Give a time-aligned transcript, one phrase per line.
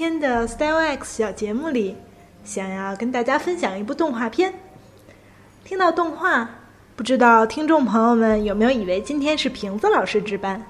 [0.00, 1.94] 今天的 Style X 小节目里，
[2.42, 4.54] 想要跟大家分享一部动画片。
[5.62, 6.48] 听到动画，
[6.96, 10.64] 不知道听众朋友们有没有以为今天是瓶子老师值班？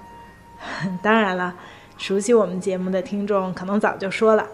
[1.01, 1.55] 当然了，
[1.97, 4.45] 熟悉我们节目的听众可能早就说了，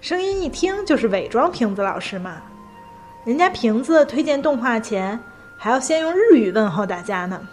[0.00, 2.40] 声音一听就是伪装瓶子老师嘛。
[3.24, 5.18] 人家瓶子推荐动画前，
[5.56, 7.48] 还要先用日语问候大家呢。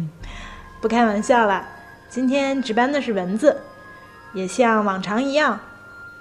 [0.80, 1.62] 不开玩笑了，
[2.08, 3.60] 今天值班的是蚊子。
[4.32, 5.60] 也像往常一样，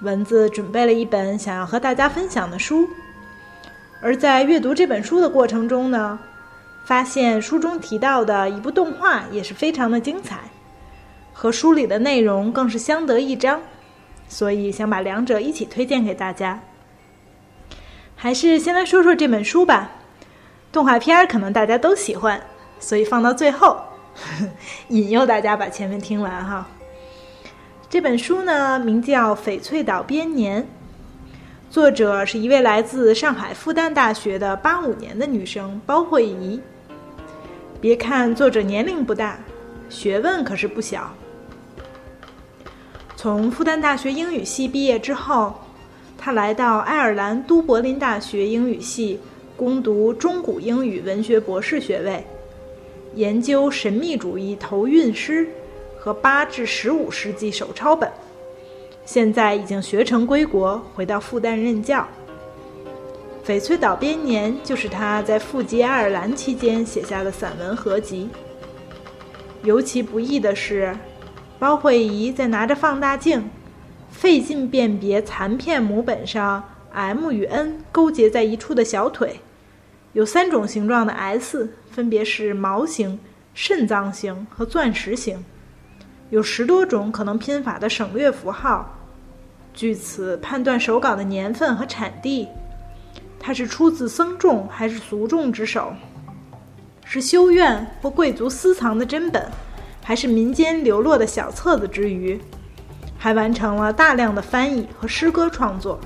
[0.02, 2.90] 蚊子准备了一本想要和大家分享的书。
[4.02, 6.20] 而在阅读这本书的过程中呢，
[6.86, 10.40] 发现书中提到的一部动画也是非常的精彩，
[11.32, 13.62] 和书里的内容更是相得益彰，
[14.28, 16.60] 所以想把两者一起推荐给大家。
[18.16, 19.92] 还是先来说说这本书吧，
[20.72, 22.42] 动画片可能大家都喜欢，
[22.80, 23.82] 所以放到最后，
[24.90, 26.68] 引诱大家把前面听完哈。
[27.94, 30.64] 这本书呢，名叫《翡翠岛编年》，
[31.70, 36.60] 作者是一位来自上海复旦大学的八五年的女生包慧怡。
[37.80, 39.38] 别看作者年龄不大，
[39.90, 41.14] 学问可是不小。
[43.16, 45.54] 从复旦大学英语系毕业之后，
[46.18, 49.20] 她来到爱尔兰都柏林大学英语系
[49.56, 52.26] 攻读中古英语文学博士学位，
[53.14, 55.48] 研究神秘主义头韵诗。
[56.04, 58.12] 和八至十五世纪手抄本，
[59.06, 62.06] 现在已经学成归国，回到复旦任教。
[63.48, 68.30] 《翡翠岛编年》就是他在赴吉爱尔兰期间写下的散文合集。
[69.64, 70.94] 尤其不易的是，
[71.58, 73.50] 包慧仪在拿着放大镜，
[74.12, 76.62] 费劲辨别残片母本上
[76.92, 79.40] M 与 N 勾结在一处的小腿，
[80.12, 83.18] 有三种形状的 S，分别是毛形、
[83.54, 85.42] 肾脏形和钻石形。
[86.30, 88.92] 有十多种可能拼法的省略符号，
[89.74, 92.48] 据此判断手稿的年份和产地，
[93.40, 95.94] 它是出自僧众还是俗众之手，
[97.06, 99.48] 是修院或贵族私藏的珍本，
[100.04, 102.40] 还是民间流落的小册子之余，
[103.18, 106.00] 还完成了大量的翻译和诗歌创作。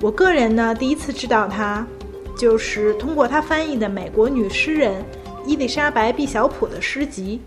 [0.00, 1.86] 我个人呢，第一次知道他，
[2.36, 5.04] 就是通过他翻译的美国女诗人
[5.46, 7.40] 伊丽莎白·毕晓普的诗集。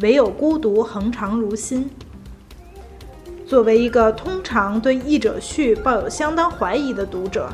[0.00, 1.88] 唯有孤独恒长如新。
[3.46, 7.48] 作为一个通常对译者序抱有相当怀疑的读者，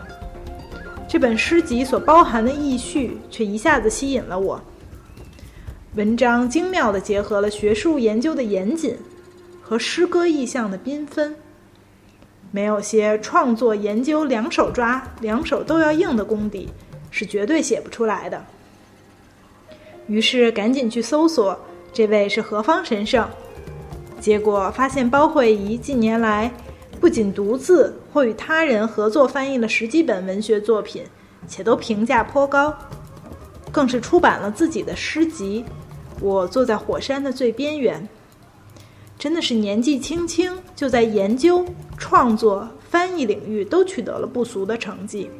[1.06, 4.60] 这本诗集所包含的意序却一下子吸引了我。
[5.94, 8.96] 文章精妙地结合了学术研究的严谨
[9.60, 11.36] 和诗歌意象的缤纷，
[12.50, 16.70] 没有些创作研究两手抓、两手都要硬的功底，
[17.10, 18.42] 是绝对写不出来的。
[20.06, 21.60] 于是赶紧去搜索。
[21.92, 23.28] 这位是何方神圣？
[24.18, 26.50] 结果发现包慧仪近年来
[27.00, 31.02] 不仅独自或与他人合作翻译了十几本文学作品，
[31.46, 32.74] 且都评价颇高，
[33.70, 35.64] 更是出版了自己的诗集
[36.24, 38.00] 《我坐在火山的最边缘》。
[39.18, 41.64] 真的是年纪轻轻就在研究、
[41.98, 45.30] 创作、翻译领域都取得了不俗的成绩。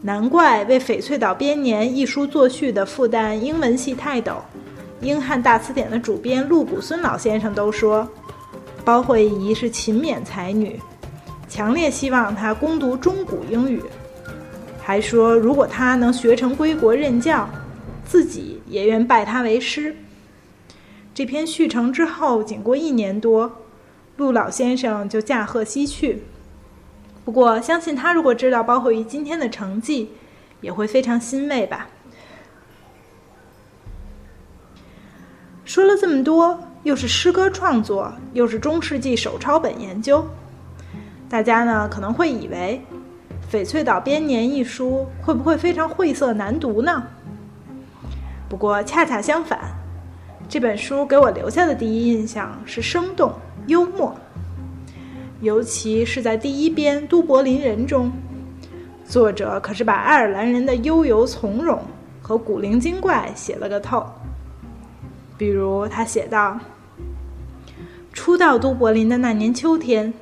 [0.00, 4.36] 难怪为《翡翠岛编年》一书作序的复旦英文系泰斗。
[5.00, 8.08] 英汉大词典的主编陆谷孙老先生都说，
[8.84, 10.80] 包慧仪是勤勉才女，
[11.48, 13.82] 强烈希望她攻读中古英语，
[14.82, 17.48] 还说如果她能学成归国任教，
[18.04, 19.94] 自己也愿拜她为师。
[21.14, 23.50] 这篇续成之后，仅过一年多，
[24.16, 26.24] 陆老先生就驾鹤西去。
[27.24, 30.10] 不过，相信他如果知道包慧仪今天的成绩，
[30.60, 31.88] 也会非常欣慰吧。
[35.68, 40.26] 说了这么多，又是诗歌创作，又是中世纪手抄本研究，
[41.28, 42.82] 大家呢可能会以为
[43.54, 47.02] 《翡翠岛编年》一书会不会非常晦涩难读呢？
[48.48, 49.60] 不过恰恰相反，
[50.48, 53.30] 这本书给我留下的第一印象是生动
[53.66, 54.16] 幽默，
[55.42, 58.10] 尤其是在第一编《都柏林人》中，
[59.04, 61.78] 作者可是把爱尔兰人的悠游从容
[62.22, 64.02] 和古灵精怪写了个透。
[65.38, 66.58] 比如他写道
[68.12, 70.12] ：“初到都柏林的那年秋天，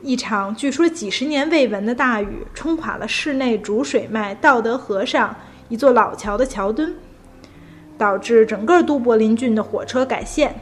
[0.00, 5.36] 一场据说几十年未闻的大雨冲垮了市内主水脉道德河上
[5.68, 6.94] 一座老桥的桥墩，
[7.98, 10.56] 导致整个都柏林郡的火车改线。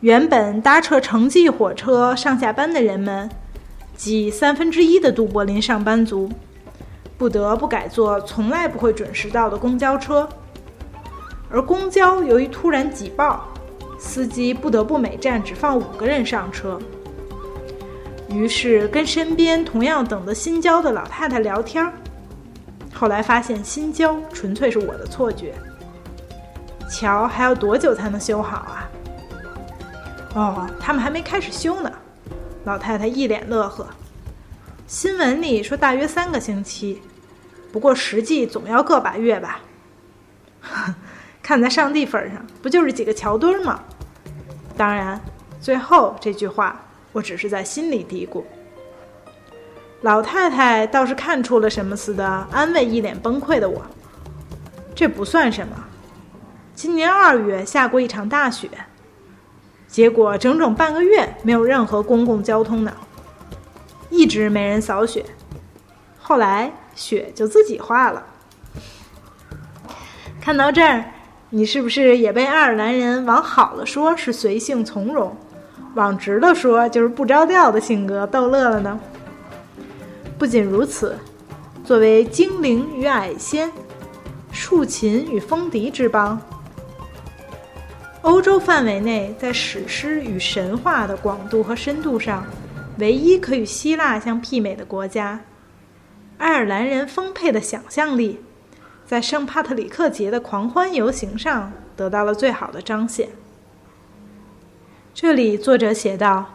[0.00, 3.30] 原本搭乘城际火车上下班的人们，
[3.96, 6.30] 即三分之一的都柏林上班族，
[7.16, 10.28] 不得不改坐从来不会准时到的公交车。
[11.54, 13.48] 而公交由于突然挤爆。
[13.96, 16.78] 司机不得不每站只放五个人上车。
[18.28, 21.92] 于是跟身边同样等的新交的老太太聊天儿
[22.92, 25.54] 后来发现新交纯粹是我的错觉。
[26.90, 28.90] 桥还要多久才能修好啊？
[30.34, 31.90] 哦，他们还没开始修呢。
[32.64, 33.86] 老太太一脸乐呵。
[34.86, 37.00] 新闻里说大约三个星期，
[37.72, 39.60] 不过实际总要个把月吧。
[41.44, 43.78] 看在上帝份上，不就是几个桥墩吗？
[44.78, 45.20] 当然，
[45.60, 46.80] 最后这句话
[47.12, 48.42] 我只是在心里嘀咕。
[50.00, 53.84] 老太太倒是看出了什么似的，安慰一脸崩溃的我
[54.96, 55.76] ：“这不算什么。
[56.74, 58.70] 今年二月下过一场大雪，
[59.86, 62.96] 结果整整半个月没有任何公共交通呢，
[64.08, 65.26] 一直没人扫雪。
[66.18, 68.24] 后来雪就自己化了。”
[70.40, 71.04] 看到这儿。
[71.56, 75.36] 你是不是也被爱尔兰人往好了说是随性从容，
[75.94, 78.98] 往直了说就是不着调的性格逗乐了呢？
[80.36, 81.16] 不仅如此，
[81.84, 83.70] 作为精灵与矮仙、
[84.50, 86.42] 竖琴与风笛之邦，
[88.22, 92.44] 欧洲范围内在史诗与神话的广度和深度上，
[92.98, 95.38] 唯一可与希腊相媲美的国家，
[96.36, 98.40] 爱尔兰人丰沛的想象力。
[99.06, 103.28] 在圣帕特里克节的狂欢游行上得到了最好的彰显。
[105.12, 106.46] 这里作者写道：“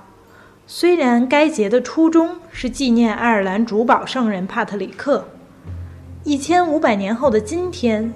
[0.66, 5.26] 虽然该节的初衷是纪念爱尔兰主保圣人帕特里克，
[6.24, 8.14] 一千五百年后的今天，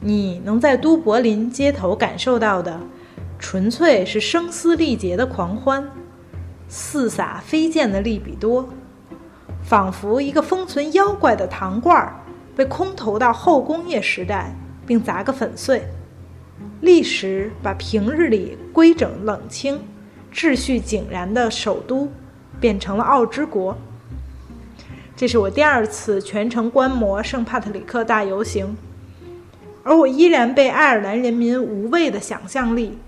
[0.00, 2.80] 你能在都柏林街头感受到的，
[3.38, 5.88] 纯粹是声嘶力竭的狂欢，
[6.68, 8.68] 四洒飞溅的利比多，
[9.62, 12.16] 仿佛一个封存妖怪的糖罐儿。”
[12.58, 14.52] 被空投到后工业时代，
[14.84, 15.80] 并砸个粉碎。
[16.80, 19.80] 历史把平日里规整冷清、
[20.34, 22.10] 秩序井然的首都，
[22.58, 23.78] 变成了奥之国。
[25.14, 28.76] 这是我第二次全程观摩圣帕特里克大游行，
[29.84, 32.98] 而我依然被爱尔兰人民无畏的想象力、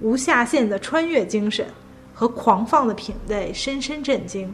[0.00, 1.64] 无下限的穿越精神
[2.12, 4.52] 和狂放的品味深深震惊。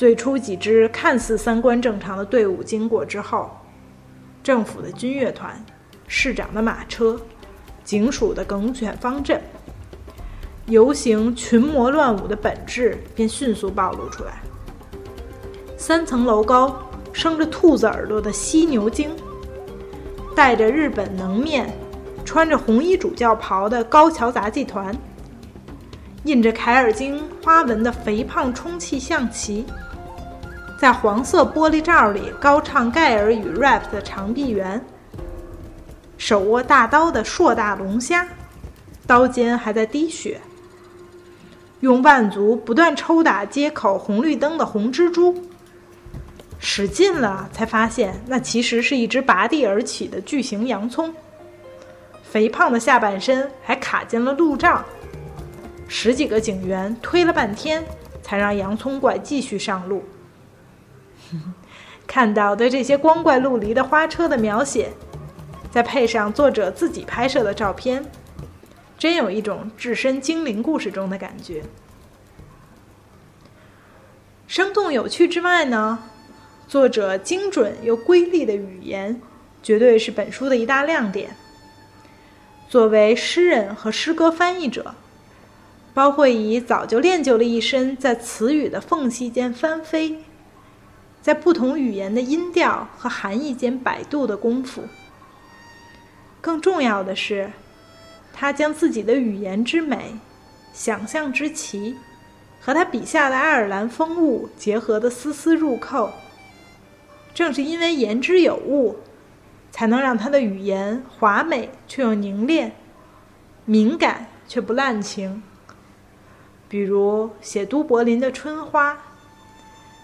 [0.00, 3.50] 最初几支看似三观正常的队伍经过之后，
[4.42, 5.62] 政府的军乐团、
[6.08, 7.20] 市长的马车、
[7.84, 9.38] 警署的梗犬方阵，
[10.68, 14.40] 游行群魔乱舞的本质便迅速暴露出来。
[15.76, 16.80] 三层楼高、
[17.12, 19.10] 生着兔子耳朵的犀牛精，
[20.34, 21.70] 戴着日本能面、
[22.24, 24.96] 穿着红衣主教袍的高桥杂技团，
[26.24, 29.66] 印着凯尔经花纹的肥胖充气象棋。
[30.80, 34.82] 在黄色玻璃罩里高唱盖尔与 rap 的长臂猿，
[36.16, 38.26] 手握大刀的硕大龙虾，
[39.06, 40.40] 刀尖还在滴血。
[41.80, 45.44] 用腕足不断抽打街口红绿灯的红蜘蛛，
[46.58, 51.14] 使劲了才发现那其实是一只拔地而起的巨型洋葱。
[52.22, 54.82] 肥胖的下半身还卡进了路障，
[55.88, 57.84] 十几个警员推了半天，
[58.22, 60.02] 才让洋葱怪继续上路。
[62.06, 64.92] 看到对这些光怪陆离的花车的描写，
[65.70, 68.04] 再配上作者自己拍摄的照片，
[68.98, 71.62] 真有一种置身精灵故事中的感觉。
[74.48, 76.00] 生动有趣之外呢，
[76.66, 79.22] 作者精准又瑰丽的语言，
[79.62, 81.36] 绝对是本书的一大亮点。
[82.68, 84.94] 作为诗人和诗歌翻译者，
[85.94, 90.24] 包慧仪早就练就了一身在词语的缝隙间翻飞。
[91.22, 94.82] 在不同语言的音调和含义间摆渡的功夫。
[96.40, 97.50] 更重要的是，
[98.32, 100.16] 他将自己的语言之美、
[100.72, 101.96] 想象之奇，
[102.60, 106.10] 和他笔下的爱尔兰风物结合的丝丝入扣。
[107.34, 108.96] 正是因为言之有物，
[109.70, 112.72] 才能让他的语言华美却又凝练，
[113.66, 115.42] 敏感却不滥情。
[116.68, 118.96] 比如写都柏林的春花。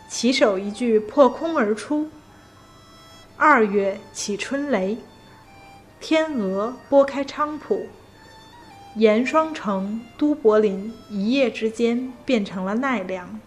[0.08, 2.08] 起手一句破空而出。
[3.36, 4.96] 二月起春雷，
[6.00, 7.86] 天鹅拨开菖蒲，
[8.94, 13.38] 盐霜城都柏林一夜之间变成了奈良。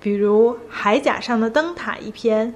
[0.00, 2.54] 比如《海甲上的灯塔》一篇，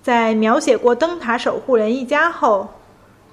[0.00, 2.70] 在描写过灯塔守护人一家后，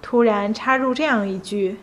[0.02, 1.78] 突然插入这样一句：“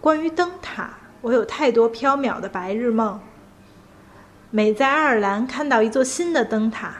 [0.00, 3.20] 关于灯塔，我有太多缥缈的白日梦。
[4.56, 6.98] 每在爱尔兰看到一座新的灯塔，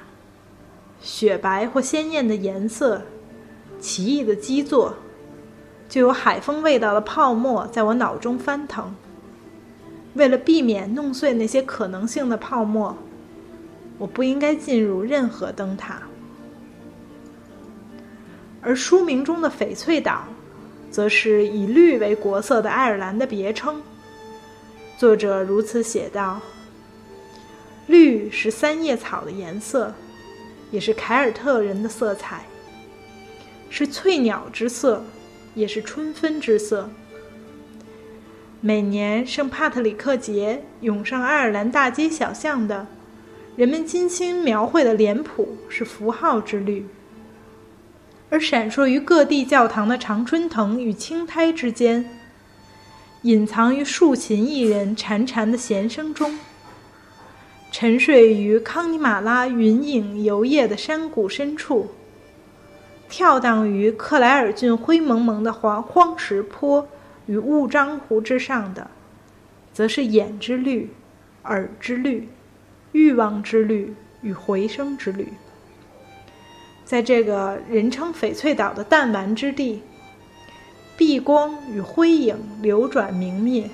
[1.00, 3.02] 雪白或鲜艳的颜色，
[3.78, 4.96] 奇异的基座，
[5.88, 8.92] 就有海风味道的泡沫在我脑中翻腾。”
[10.14, 12.96] 为了避免弄碎那些可能性的泡沫，
[13.98, 16.02] 我不应该进入任何灯塔。
[18.60, 20.24] 而书名中的翡翠岛，
[20.90, 23.80] 则是以绿为国色的爱尔兰的别称。
[24.98, 26.40] 作者如此写道
[27.86, 29.94] ：“绿是三叶草的颜色，
[30.70, 32.46] 也是凯尔特人的色彩，
[33.68, 35.04] 是翠鸟之色，
[35.54, 36.90] 也是春分之色。”
[38.62, 42.86] 每年圣帕特里克节涌上爱尔兰大街小巷的，
[43.56, 46.86] 人们精心描绘的脸谱是符号之绿，
[48.30, 52.08] 而闪烁于各地教堂的常春藤与青苔之间，
[53.20, 56.38] 隐藏于竖琴艺人潺潺的弦声中，
[57.76, 61.88] 沉睡于康尼玛拉云影游曳的山谷深处，
[63.08, 66.86] 跳荡于克莱尔郡灰蒙蒙的黄荒石坡。
[67.26, 68.88] 与雾张湖之上的，
[69.72, 70.88] 则是眼之绿、
[71.42, 72.28] 耳之绿、
[72.92, 75.26] 欲望之绿与回声之绿。
[76.84, 79.82] 在这个人称翡翠岛的弹丸之地，
[80.96, 83.68] 碧光与灰影流转明灭，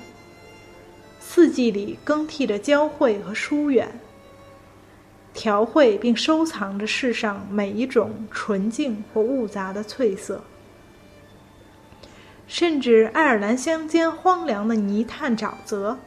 [1.33, 3.87] 四季里更替着交汇和疏远，
[5.33, 10.43] 调绘并收藏着世上每一种纯净或雾杂的翠色。
[12.47, 15.97] 甚至爱尔兰乡间荒凉的泥炭沼泽，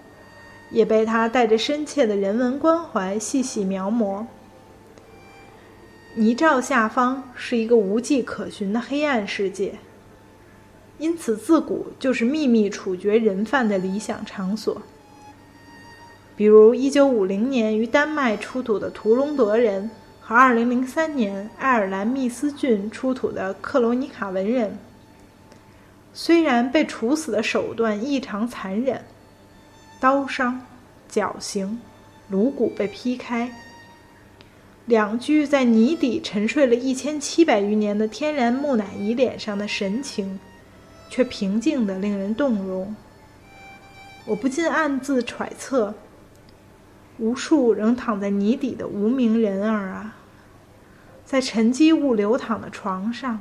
[0.71, 4.27] 也被他带着深切的人文关怀细细描摹。
[6.17, 9.77] 泥沼下方是一个无迹可寻的黑暗世界，
[10.99, 14.83] 因此自古就是秘密处决人犯的理想场所。
[16.37, 24.79] 比如1950年于丹麦出土的图隆德人和2003年爱尔兰密斯郡出土的克罗尼卡文人。
[26.13, 29.03] 虽然被处死的手段异常残忍，
[30.01, 30.61] 刀伤、
[31.09, 31.81] 绞刑、
[32.29, 33.53] 颅骨被劈开，
[34.87, 40.39] 两具在泥底沉睡了一千七百余年的天然木乃伊脸上的神情，
[41.11, 42.95] 却平静的令人动容。
[44.25, 45.95] 我不禁暗自揣测：
[47.19, 50.15] 无数仍躺在泥底的无名人儿啊，
[51.25, 53.41] 在沉积物流淌的床上。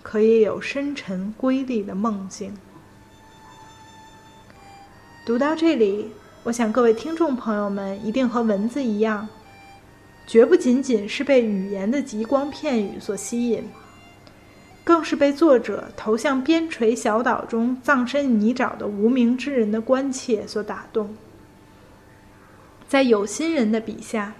[0.00, 2.56] 可也有深沉瑰丽的梦境。
[5.26, 6.10] 读到这里，
[6.44, 9.28] 我想各位听众朋友们一定和文字一样，
[10.26, 13.68] 绝不仅仅是被语言的极光片语所吸引，
[14.82, 21.14] 更是被作者投向边陲小岛中葬身泥沼的无名之人的关切所打动。
[22.88, 24.34] 在有心人的笔下，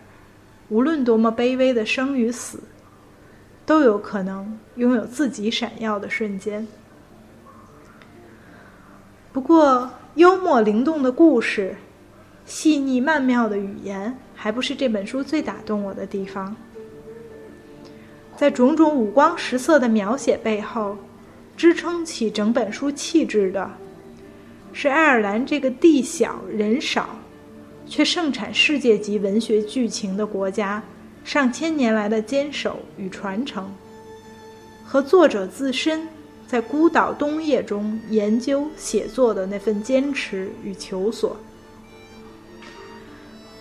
[0.70, 2.58] 无论多么卑微的生与死。
[3.66, 6.66] 都有可能拥有自己闪耀的瞬间。
[9.30, 11.76] 不过，幽默灵动的故事、
[12.46, 16.56] 细腻曼妙的语言，还不是这本书最打动我的地方。
[18.38, 20.96] 在种种五光十色的描写背后，
[21.54, 23.70] 支撑起整本书气质的，
[24.72, 27.17] 是爱尔兰这个地小人少，
[27.88, 30.82] 却盛产世界级文学剧情的国家。
[31.24, 33.70] 上千年来的坚守与传承，
[34.82, 36.08] 和作者自身
[36.46, 41.36] 在孤岛冬夜中研究写作的那份坚持与求索，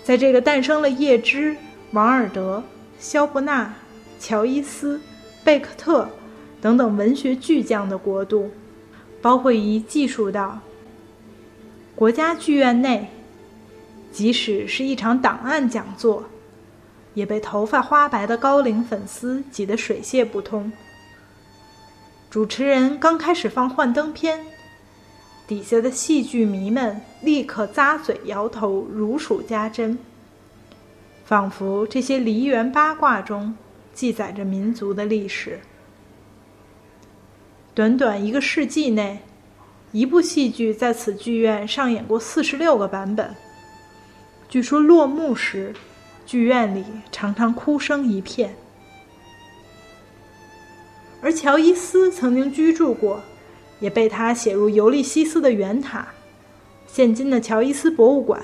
[0.01, 1.57] 在这个诞生了叶芝、
[1.91, 2.63] 王尔德、
[2.98, 3.74] 肖伯纳、
[4.17, 5.01] 乔伊斯、
[5.43, 6.07] 贝克特
[6.62, 8.50] 等等文学巨匠的国度，
[9.22, 10.62] 包会仪记述到：
[11.93, 13.10] 国家剧院内，
[14.12, 16.24] 即使是一场档案讲座。
[17.14, 20.72] 也被头发花白的高龄粉丝挤得水泄不通。
[22.30, 24.40] 主持人刚开始放幻灯片，
[25.48, 29.98] 底下的戏剧迷们立刻咂嘴摇头，如数家珍，
[31.26, 33.56] 仿佛这些梨园八卦中
[33.96, 35.60] 记载着民族的历史。
[37.74, 39.18] 短短一个世纪内，
[39.92, 43.36] 一部戏剧在此剧院上演过四十六个版本。
[44.50, 45.74] 据说落幕时。
[46.25, 48.54] 剧院里常常哭声一片，
[51.22, 53.22] 而乔伊斯曾经居住过，
[53.80, 56.10] 也被他写入尤利西斯的圆塔，
[56.86, 58.42] 现今的乔伊斯博物馆。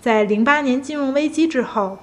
[0.00, 1.98] 在零八年金融危机之后，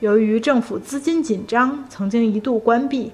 [0.00, 3.12] 由于政府资金紧张，曾经一度关闭。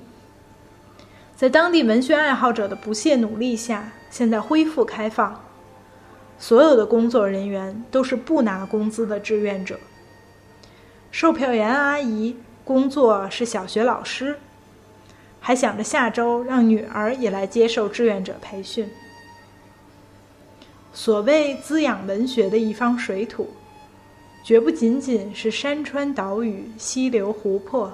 [1.37, 5.45] 在当地文学爱好者的不懈努力下，现在恢复开放。
[6.39, 9.79] 所有的工作人员都是不拿工资的志愿者。
[11.11, 14.39] 售票员阿姨工作是小学老师，
[15.41, 18.89] 还想着下周让女儿也来接受志愿者培训。
[20.93, 23.49] 所谓滋养文学的一方水土，
[24.45, 27.93] 绝不仅仅是山川岛屿、溪流湖泊，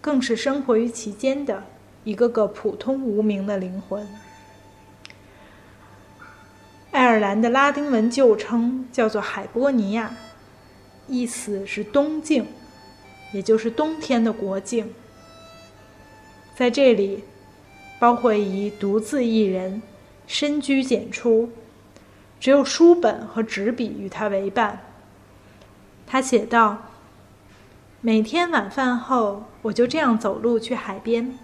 [0.00, 1.62] 更是生活于其间的
[2.04, 4.06] 一个个普通无名的灵魂。
[6.94, 10.14] 爱尔兰的拉丁文旧称叫做海波尼亚，
[11.08, 12.46] 意思是东境，
[13.32, 14.94] 也就是冬天的国境。
[16.54, 17.24] 在这里，
[17.98, 19.82] 包惠仪独自一人，
[20.28, 21.50] 深居简出，
[22.38, 24.78] 只有书本和纸笔与他为伴。
[26.06, 26.90] 他写道
[28.00, 31.36] ：“每天晚饭后，我就这样走路去海边，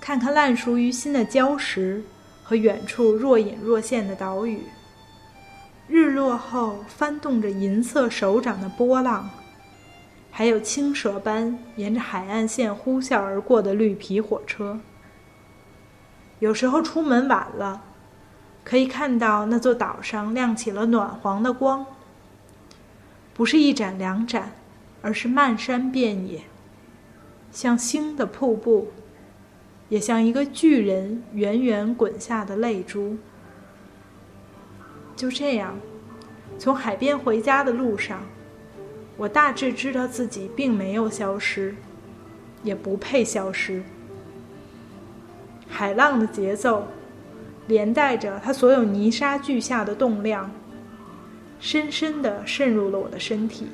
[0.00, 2.04] 看看烂熟于心的礁石。”
[2.44, 4.60] 和远处若隐若现的岛屿，
[5.88, 9.30] 日落后翻动着银色手掌的波浪，
[10.30, 14.78] 还有青蛇般沿着海岸线呼啸而过的绿皮火车。
[16.38, 17.82] 有时候出门晚了，
[18.62, 21.86] 可以看到那座岛上亮起了暖黄的光，
[23.32, 24.52] 不是一盏两盏，
[25.00, 26.42] 而是漫山遍野，
[27.50, 28.92] 像星的瀑布。
[29.88, 33.16] 也像一个巨人远远滚下的泪珠。
[35.16, 35.78] 就这样，
[36.58, 38.22] 从海边回家的路上，
[39.16, 41.74] 我大致知道自己并没有消失，
[42.62, 43.82] 也不配消失。
[45.68, 46.86] 海浪的节奏，
[47.66, 50.50] 连带着它所有泥沙俱下的动量，
[51.60, 53.68] 深深地渗入了我的身体。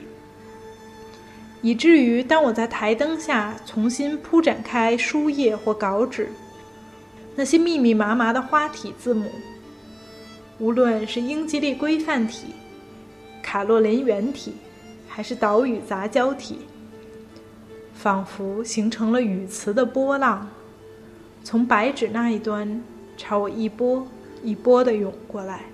[1.63, 6.31] 以至于当我在台灯下重新铺展开书页或稿纸，
[7.37, 9.31] 那些密密麻麻的花体字母，
[10.59, 12.55] 无论是英吉利规范体、
[13.43, 14.55] 卡洛琳圆体，
[15.07, 16.61] 还是岛屿杂交体，
[17.93, 20.49] 仿佛形成了语词的波浪，
[21.45, 22.83] 从白纸那一端
[23.19, 24.07] 朝我一波
[24.43, 25.65] 一波地涌过来。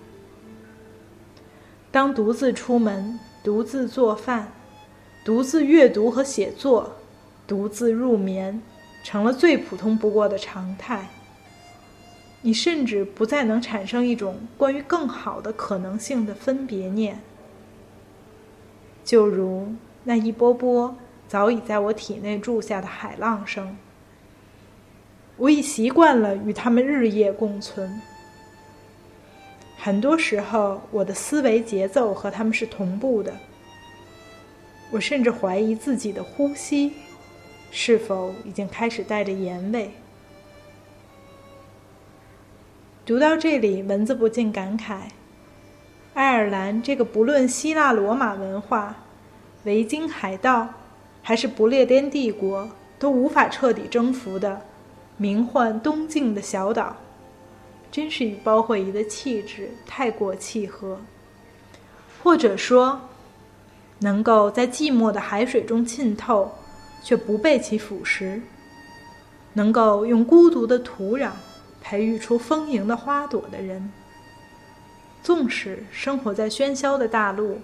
[1.93, 4.53] 当独自出门，独自做饭。
[5.27, 6.95] 独自阅读和写作，
[7.49, 8.63] 独自入眠，
[9.03, 11.09] 成了最普通不过的常态。
[12.43, 17.19] 你甚至不再能产生一种关于更好的可能性的分别念，
[19.05, 23.77] 就如那一波波早已在我体内住下的海浪声。
[25.39, 28.01] 我已习惯了与他们日夜共存。
[29.77, 33.35] 很多时候，我的思维节奏和他们是同步的。
[34.93, 36.93] 我甚至怀疑自己的呼吸
[37.73, 39.91] 是否已经开始带着盐味。
[43.05, 45.11] 读到这里，蚊子不禁感慨：
[46.15, 48.97] 爱尔兰这个不论希腊罗马文化、
[49.65, 50.69] 维京海盗，
[51.23, 52.69] 还是不列颠帝国
[52.99, 54.63] 都无法彻底征服的
[55.17, 56.97] 名唤东境的小岛，
[57.91, 61.01] 真是与包惠仪的气质太过契合，
[62.23, 63.01] 或者说。
[64.01, 66.53] 能够在寂寞的海水中浸透，
[67.03, 68.41] 却不被其腐蚀；
[69.55, 71.31] 能够用孤独的土壤
[71.81, 73.91] 培育出丰盈的花朵的人，
[75.23, 77.61] 纵使生活在喧嚣的大陆，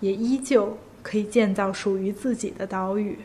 [0.00, 3.18] 也依旧可以建造属于自己的岛屿。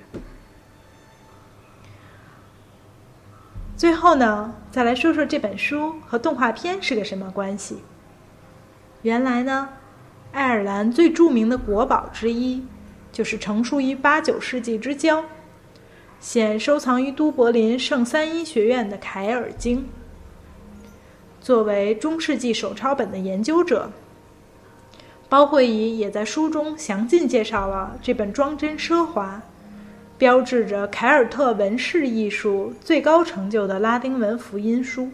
[3.77, 7.77] 最后呢，再来说说这本书和动画片是个什么关系？
[9.01, 9.69] 原来呢。
[10.31, 12.63] 爱尔兰最著名的国宝之一，
[13.11, 15.25] 就是成书于八九世纪之交，
[16.21, 19.79] 现收藏于都柏林圣三一学院的《凯尔经》。
[21.41, 23.91] 作为中世纪手抄本的研究者，
[25.27, 29.41] 包惠仪也在书中详尽介绍了这本装帧奢华、
[30.17, 35.09] 标志着凯尔特纹饰艺术最高成就的拉丁文福音书。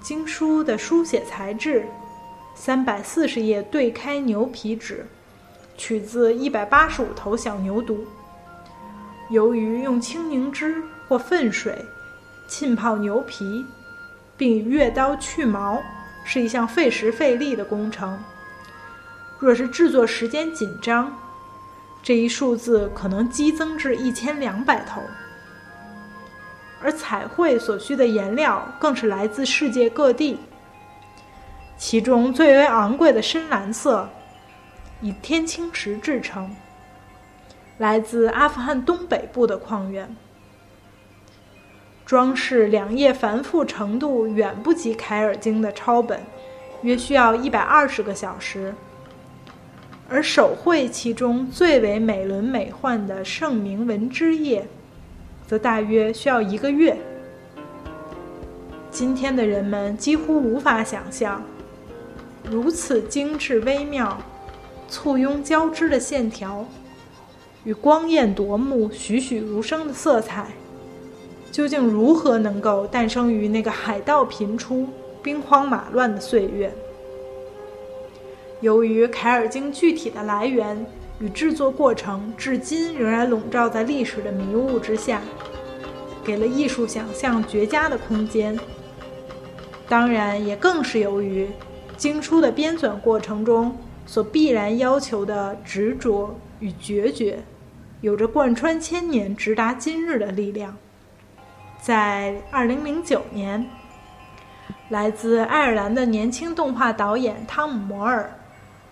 [0.00, 1.84] 经书的书写材质。
[2.62, 5.06] 三百四十页对开牛皮纸，
[5.78, 8.00] 取自一百八十五头小牛犊。
[9.30, 11.82] 由于用青柠汁或粪水
[12.46, 13.64] 浸泡牛皮，
[14.36, 15.82] 并以月刀去毛，
[16.22, 18.22] 是一项费时费力的工程。
[19.38, 21.10] 若是制作时间紧张，
[22.02, 25.00] 这一数字可能激增至一千两百头。
[26.82, 30.38] 而彩绘所需的颜料更是来自世界各地。
[31.80, 34.06] 其中最为昂贵的深蓝色，
[35.00, 36.54] 以天青石制成，
[37.78, 40.14] 来自阿富汗东北部的矿源。
[42.04, 46.20] 装饰两页繁复程度远不及凯尔经的抄本，
[46.82, 48.74] 约需要一百二十个小时。
[50.06, 54.66] 而手绘其中最为美轮美奂的圣铭文之页，
[55.46, 56.94] 则大约需要一个月。
[58.90, 61.42] 今天的人们几乎无法想象，
[62.50, 64.18] 如此精致微妙、
[64.88, 66.66] 簇拥交织的线条，
[67.62, 70.48] 与光艳夺目、栩栩如生的色彩，
[71.52, 74.88] 究竟如何能够诞生于那个海盗频出、
[75.22, 76.74] 兵荒马乱的岁月？
[78.60, 80.84] 由于凯尔经具体的来源
[81.20, 85.22] 与制作过程至今仍然笼罩在历史的迷雾之下，
[86.24, 88.58] 给了艺术想象绝佳的空间。
[89.88, 91.48] 当然，也更是由于
[92.00, 97.40] 经书的编纂过程中所必然要求的执着与决绝，
[98.00, 100.74] 有着贯穿千年直达今日的力量。
[101.78, 103.68] 在2009年，
[104.88, 108.32] 来自爱尔兰的年轻动画导演汤姆·摩尔。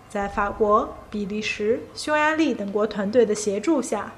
[0.07, 4.13] 在法国、比利时、匈牙利等国团队的协助下，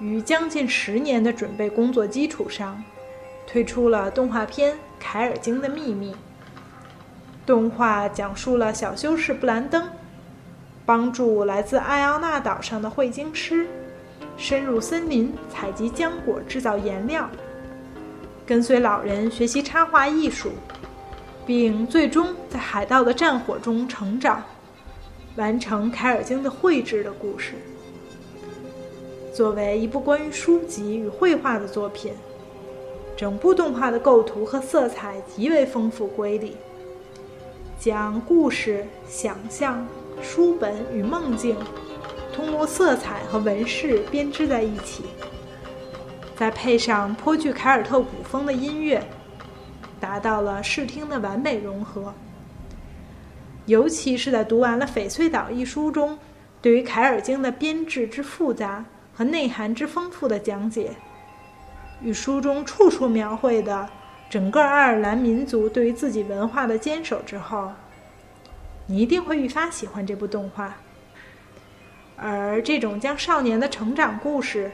[0.00, 2.82] 于将近十年的准备工作基础上，
[3.46, 6.10] 推出了动画片《凯尔经的秘密》。
[7.48, 9.88] 动画讲述了小修士布兰登
[10.84, 13.66] 帮助来自艾奥纳岛上的绘经师
[14.36, 17.26] 深入森林采集浆果制造颜料，
[18.44, 20.50] 跟随老人学习插画艺术，
[21.46, 24.42] 并最终在海盗的战火中成长。
[25.36, 27.54] 完成凯尔经的绘制的故事。
[29.32, 32.12] 作为一部关于书籍与绘画的作品，
[33.16, 36.54] 整部动画的构图和色彩极为丰富瑰丽，
[37.78, 39.86] 将故事、想象、
[40.20, 41.56] 书本与梦境
[42.34, 45.04] 通过色彩和纹饰编织在一起，
[46.36, 49.00] 再配上颇具凯尔特古风的音乐，
[50.00, 52.12] 达到了视听的完美融合。
[53.66, 56.18] 尤其是在读完了《翡翠岛》一书中，
[56.60, 60.90] 对于凯尔经的编制之复杂和内涵之丰富的讲解，
[62.02, 63.88] 与书中处处描绘的
[64.30, 67.72] 整个爱尔兰民族对于自己文化的坚守之后，
[68.86, 70.76] 你一定会愈发喜欢这部动画。
[72.16, 74.70] 而这种将少年的成长故事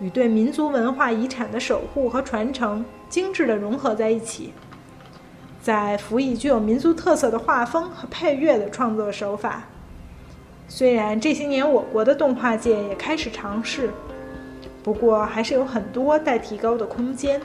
[0.00, 4.52] 与对民族文化遗产的守护和传承精致的融合在一起。
[5.60, 9.62] 在辅以具有民族特色的画风和配乐的创作手法，
[10.66, 13.90] 虽然这些年我国的动画界也开始尝试，
[14.82, 17.40] 不过还是有很多待提高的空间。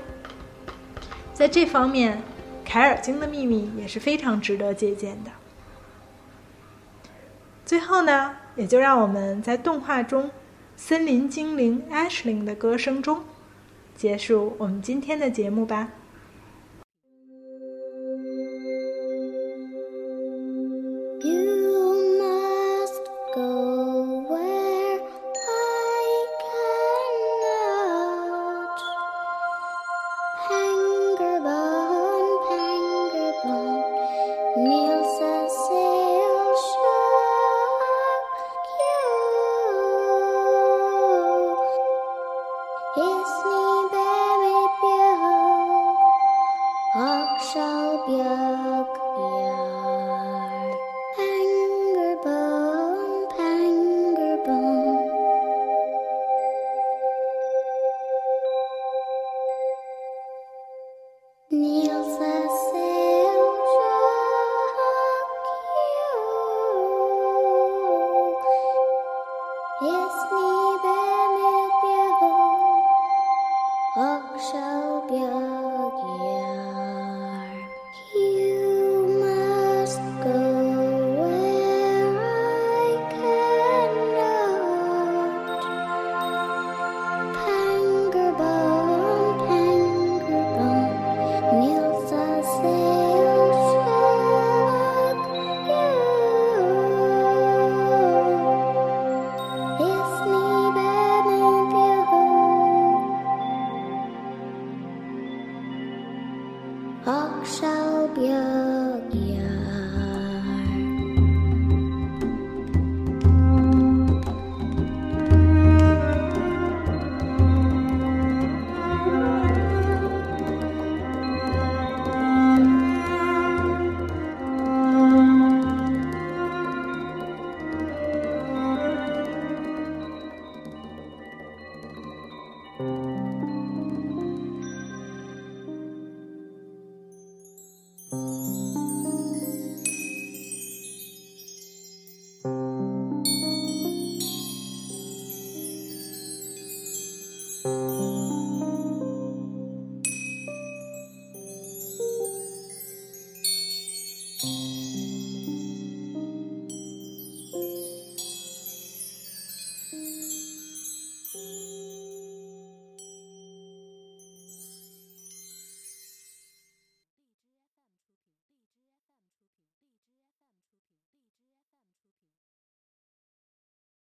[1.37, 2.17] 在这方面，
[2.65, 5.29] 《凯尔经的秘密》也是非常值得借鉴的。
[7.63, 10.31] 最后呢，也就让我们在动画中
[10.75, 13.23] 森林精灵 Ashling 的歌声中，
[13.95, 15.89] 结束我们今天的节目吧。